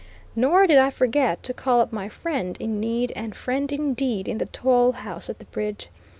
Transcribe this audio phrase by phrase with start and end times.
[0.35, 4.39] Nor did I forget to call up my friend in need and friend indeed in
[4.39, 5.89] the toll house at the bridge.